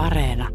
[0.00, 0.48] Areena.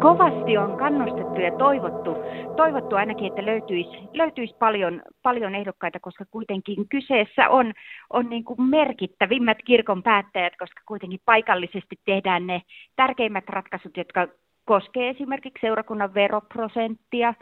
[0.00, 2.16] kovasti on kannustettu ja toivottu,
[2.56, 7.72] toivottu ainakin, että löytyisi, löytyisi paljon, paljon ehdokkaita, koska kuitenkin kyseessä on,
[8.10, 12.62] on niin kuin merkittävimmät kirkon päättäjät, koska kuitenkin paikallisesti tehdään ne
[12.96, 14.28] tärkeimmät ratkaisut, jotka
[14.64, 17.34] koskee esimerkiksi seurakunnan veroprosenttia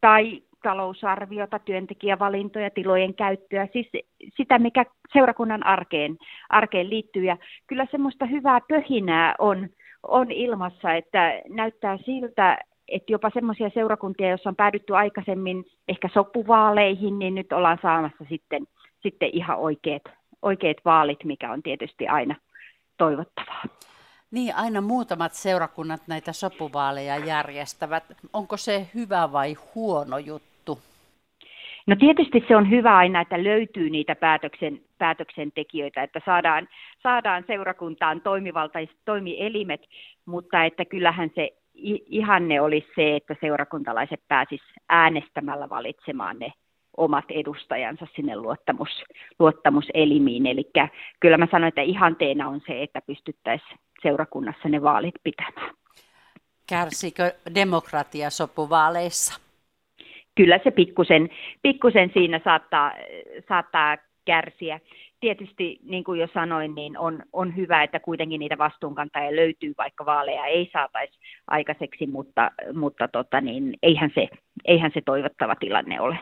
[0.00, 3.88] tai talousarviota, työntekijävalintoja, tilojen käyttöä, siis
[4.36, 6.16] sitä, mikä seurakunnan arkeen,
[6.48, 7.24] arkeen liittyy.
[7.24, 9.68] Ja kyllä semmoista hyvää pöhinää on,
[10.02, 17.18] on ilmassa, että näyttää siltä, että jopa semmoisia seurakuntia, joissa on päädytty aikaisemmin ehkä sopuvaaleihin,
[17.18, 18.66] niin nyt ollaan saamassa sitten,
[19.02, 20.02] sitten ihan oikeat,
[20.42, 22.34] oikeat vaalit, mikä on tietysti aina
[22.98, 23.64] toivottavaa.
[24.30, 28.04] Niin, aina muutamat seurakunnat näitä sopuvaaleja järjestävät.
[28.32, 30.55] Onko se hyvä vai huono juttu?
[31.86, 36.68] No tietysti se on hyvä aina, että löytyy niitä päätöksen, päätöksentekijöitä, että saadaan,
[37.02, 39.80] saadaan seurakuntaan toimivaltaiset toimielimet,
[40.26, 41.50] mutta että kyllähän se
[42.06, 46.52] ihanne olisi se, että seurakuntalaiset pääsis äänestämällä valitsemaan ne
[46.96, 49.04] omat edustajansa sinne luottamus,
[49.38, 50.46] luottamuselimiin.
[50.46, 50.70] Eli
[51.20, 55.74] kyllä mä sanoin, että ihanteena on se, että pystyttäisiin seurakunnassa ne vaalit pitämään.
[56.68, 59.45] Kärsikö demokratia sopuvaaleissa?
[60.36, 61.28] Kyllä se pikkusen,
[61.62, 62.92] pikkusen siinä saattaa,
[63.48, 64.80] saattaa kärsiä.
[65.20, 70.06] Tietysti, niin kuin jo sanoin, niin on, on hyvä, että kuitenkin niitä vastuunkantajia löytyy, vaikka
[70.06, 74.28] vaaleja ei saataisi aikaiseksi, mutta, mutta tota, niin, eihän, se,
[74.64, 76.18] eihän se toivottava tilanne ole.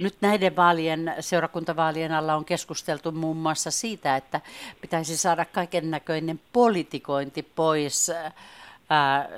[0.00, 4.40] Nyt näiden vaalien, seurakuntavaalien alla on keskusteltu muun muassa siitä, että
[4.80, 8.12] pitäisi saada kaiken näköinen politikointi pois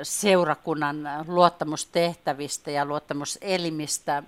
[0.03, 0.97] seurakunnan
[1.29, 4.23] luottamustehtävistä ja luottamuselimistä.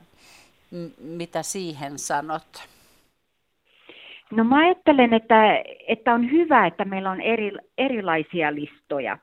[0.99, 2.69] Mitä siihen sanot?
[4.31, 9.19] No mä ajattelen, että, että on hyvä, että meillä on eri, erilaisia listoja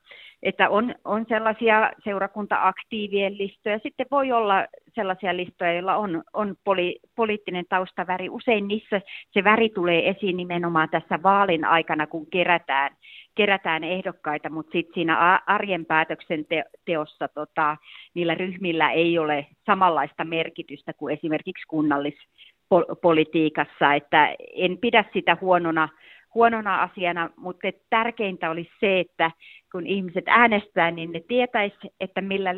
[0.45, 6.99] että on, on sellaisia seurakunta-aktiivien listoja, sitten voi olla sellaisia listoja, joilla on, on poli,
[7.15, 8.30] poliittinen taustaväri.
[8.30, 12.95] Usein niissä se väri tulee esiin nimenomaan tässä vaalin aikana, kun kerätään,
[13.36, 17.77] kerätään ehdokkaita, mutta sitten siinä arjen päätöksenteossa tota,
[18.14, 25.89] niillä ryhmillä ei ole samanlaista merkitystä kuin esimerkiksi kunnallispolitiikassa, että en pidä sitä huonona
[26.35, 29.31] huonona asiana, mutta tärkeintä olisi se, että
[29.71, 32.55] kun ihmiset äänestää, niin ne tietäisi, että millä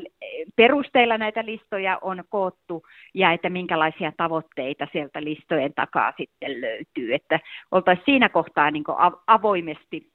[0.55, 2.83] perusteilla näitä listoja on koottu
[3.13, 7.13] ja että minkälaisia tavoitteita sieltä listojen takaa sitten löytyy.
[7.13, 7.39] Että
[7.71, 8.83] oltaisiin siinä kohtaa niin
[9.27, 10.11] avoimesti,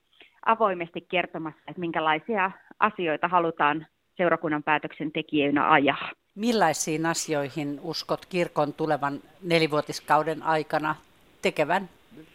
[0.47, 3.87] avoimesti kertomassa, että minkälaisia asioita halutaan
[4.17, 6.11] seurakunnan päätöksentekijöinä ajaa.
[6.35, 10.95] Millaisiin asioihin uskot kirkon tulevan nelivuotiskauden aikana
[11.43, 11.89] tekevän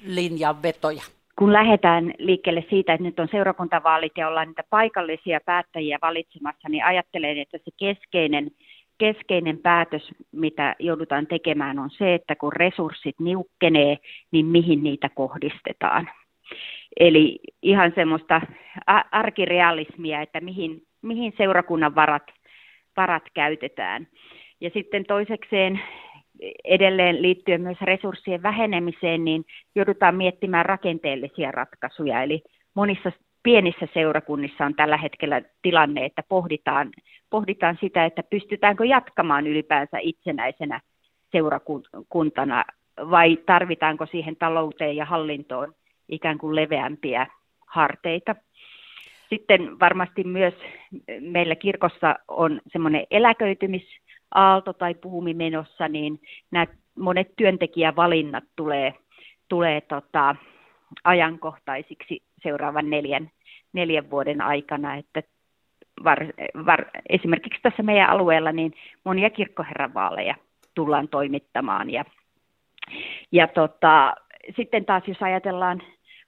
[0.05, 1.16] linjan vetoja?
[1.39, 6.83] Kun lähdetään liikkeelle siitä, että nyt on seurakuntavaalit ja ollaan niitä paikallisia päättäjiä valitsemassa, niin
[6.83, 8.51] ajattelen, että se keskeinen,
[8.97, 13.97] keskeinen päätös, mitä joudutaan tekemään, on se, että kun resurssit niukkenee,
[14.31, 16.09] niin mihin niitä kohdistetaan.
[16.99, 18.41] Eli ihan semmoista
[19.11, 22.23] arkirealismia, että mihin, mihin seurakunnan varat,
[22.97, 24.07] varat käytetään.
[24.61, 25.81] Ja sitten toisekseen
[26.63, 32.23] edelleen liittyen myös resurssien vähenemiseen, niin joudutaan miettimään rakenteellisia ratkaisuja.
[32.23, 32.43] Eli
[32.73, 33.11] monissa
[33.43, 36.89] pienissä seurakunnissa on tällä hetkellä tilanne, että pohditaan,
[37.29, 40.81] pohditaan sitä, että pystytäänkö jatkamaan ylipäänsä itsenäisenä
[41.31, 42.63] seurakuntana
[42.97, 45.73] vai tarvitaanko siihen talouteen ja hallintoon
[46.09, 47.27] ikään kuin leveämpiä
[47.67, 48.35] harteita.
[49.29, 50.53] Sitten varmasti myös
[51.19, 53.83] meillä kirkossa on semmoinen eläköitymis
[54.35, 56.21] aalto tai puumi menossa, niin
[56.51, 58.93] nämä monet työntekijävalinnat tulee,
[59.47, 60.35] tulee tota,
[61.03, 63.31] ajankohtaisiksi seuraavan neljän,
[63.73, 65.23] neljän vuoden aikana, että
[66.03, 66.25] var,
[66.65, 68.73] var, esimerkiksi tässä meidän alueella niin
[69.03, 70.35] monia kirkkoherravaaleja
[70.75, 72.05] tullaan toimittamaan ja,
[73.31, 74.15] ja tota,
[74.55, 75.81] sitten taas jos ajatellaan,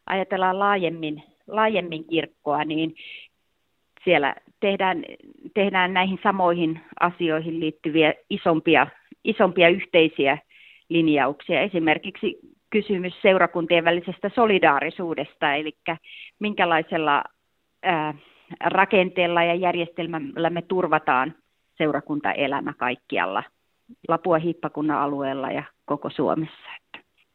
[0.05, 2.95] ajatellaan laajemmin, laajemmin kirkkoa, niin
[4.03, 5.03] siellä tehdään,
[5.53, 8.87] tehdään näihin samoihin asioihin liittyviä isompia,
[9.23, 10.37] isompia yhteisiä
[10.89, 11.61] linjauksia.
[11.61, 12.39] Esimerkiksi
[12.69, 15.77] kysymys seurakuntien välisestä solidaarisuudesta, eli
[16.39, 17.23] minkälaisella
[17.83, 18.13] ää,
[18.59, 21.35] rakenteella ja järjestelmällä me turvataan
[21.77, 23.43] seurakuntaelämä kaikkialla
[24.07, 26.69] Lapua Hippakunnan alueella ja koko Suomessa.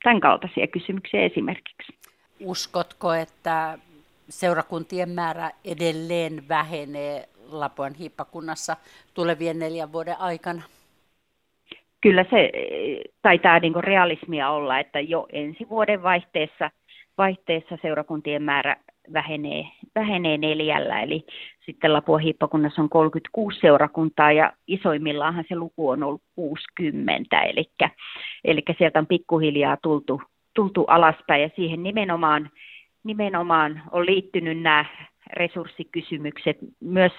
[0.02, 1.92] Tämän kaltaisia kysymyksiä esimerkiksi.
[2.40, 3.78] Uskotko, että
[4.40, 8.76] seurakuntien määrä edelleen vähenee Lapuan hiippakunnassa
[9.14, 10.62] tulevien neljän vuoden aikana?
[12.00, 12.50] Kyllä se
[13.22, 16.70] taitaa niin realismia olla, että jo ensi vuoden vaihteessa
[17.18, 18.76] vaihteessa seurakuntien määrä
[19.12, 19.64] vähenee,
[19.94, 21.26] vähenee neljällä, eli
[21.66, 27.70] sitten Lapua hiippakunnassa on 36 seurakuntaa ja isoimmillaanhan se luku on ollut 60, eli,
[28.44, 30.22] eli sieltä on pikkuhiljaa tultu,
[30.54, 32.50] tultu alaspäin ja siihen nimenomaan,
[33.04, 34.84] nimenomaan on liittynyt nämä
[35.32, 37.12] resurssikysymykset, myös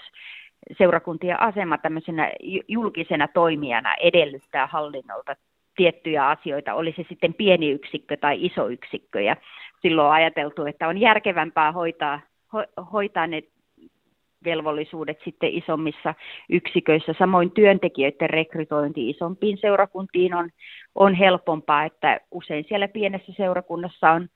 [0.77, 2.31] seurakuntien asema tämmöisenä
[2.67, 5.35] julkisena toimijana edellyttää hallinnolta
[5.75, 9.21] tiettyjä asioita, oli se sitten pieni yksikkö tai iso yksikkö.
[9.21, 9.35] Ja
[9.81, 12.19] silloin on ajateltu, että on järkevämpää hoitaa,
[12.53, 13.43] ho, hoitaa ne
[14.45, 16.13] velvollisuudet sitten isommissa
[16.49, 17.15] yksiköissä.
[17.19, 20.49] Samoin työntekijöiden rekrytointi isompiin seurakuntiin on,
[20.95, 24.27] on helpompaa, että usein siellä pienessä seurakunnassa on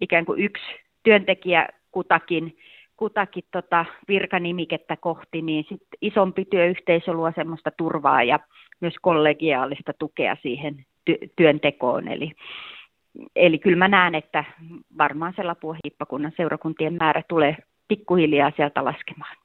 [0.00, 2.56] ikään kuin yksi työntekijä kutakin,
[2.96, 8.38] kutakin tota virkanimikettä kohti, niin sit isompi työyhteisö luo semmoista turvaa ja
[8.80, 12.08] myös kollegiaalista tukea siihen ty- työntekoon.
[12.08, 12.32] Eli,
[13.36, 14.44] eli kyllä mä näen, että
[14.98, 17.56] varmaan se Lapuahiippakunnan seurakuntien määrä tulee
[17.88, 19.36] pikkuhiljaa sieltä laskemaan.